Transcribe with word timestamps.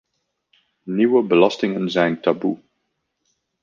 Nieuwe 0.85 1.23
belastingen 1.23 1.89
zijn 1.91 2.19
taboe. 2.21 2.59